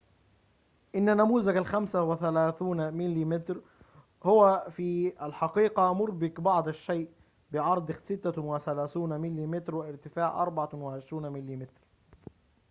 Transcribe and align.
إن 0.95 1.17
نموذج 1.17 1.63
ال35 1.63 2.61
مم 2.63 3.43
هو 4.23 4.67
في 4.69 5.13
الحقيقة 5.25 5.93
مربك 5.93 6.39
بعض 6.41 6.67
الشيء 6.67 7.09
بعرض 7.51 7.91
36 7.91 9.17
مم 9.21 9.61
وارتفاع 9.73 10.41
24 10.41 11.29
مم 11.29 11.67